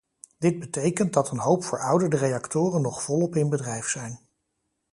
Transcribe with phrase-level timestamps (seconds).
[0.37, 4.19] Dit betekent dat een hoop verouderde reactoren nog volop in bedrijf zijn.